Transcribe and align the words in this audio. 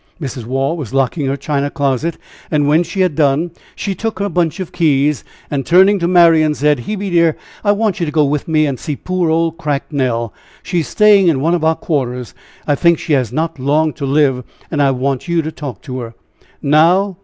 Mrs. 0.19 0.45
Waugh 0.45 0.73
was 0.73 0.95
locking 0.95 1.27
her 1.27 1.37
china 1.37 1.69
closet, 1.69 2.17
and 2.49 2.67
when 2.67 2.81
she 2.81 3.01
had 3.01 3.13
done, 3.13 3.51
she 3.75 3.93
took 3.93 4.17
her 4.17 4.29
bunch 4.29 4.59
of 4.59 4.71
keys, 4.71 5.23
and 5.51 5.63
turning 5.63 5.99
to 5.99 6.07
Marian, 6.07 6.55
said: 6.55 6.79
"Hebe, 6.85 7.11
dear, 7.11 7.37
I 7.63 7.73
want 7.73 7.99
you 7.99 8.07
to 8.07 8.11
go 8.11 8.25
with 8.25 8.47
me 8.47 8.65
and 8.65 8.79
see 8.79 8.95
poor 8.95 9.29
old 9.29 9.59
Cracked 9.59 9.91
Nell. 9.91 10.33
She 10.63 10.79
is 10.79 10.87
staying 10.87 11.27
in 11.27 11.39
one 11.39 11.53
of 11.53 11.63
our 11.63 11.75
quarters. 11.75 12.33
I 12.65 12.73
think 12.73 12.97
she 12.97 13.13
has 13.13 13.31
not 13.31 13.59
long 13.59 13.93
to 13.93 14.05
live, 14.07 14.43
and 14.71 14.81
I 14.81 14.89
want 14.89 15.27
you 15.27 15.43
to 15.43 15.51
talk 15.51 15.83
to 15.83 15.99
her." 15.99 16.15
"Now?" 16.63 17.17